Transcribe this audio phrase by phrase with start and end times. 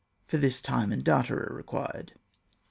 [0.25, 2.13] For this time and data are required.